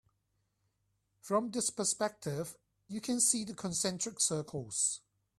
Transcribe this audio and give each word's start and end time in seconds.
From 1.21 1.51
this 1.51 1.69
perspective 1.69 2.57
you 2.87 3.01
can 3.01 3.19
see 3.21 3.43
the 3.43 3.53
concentric 3.53 4.19
circles. 4.19 5.01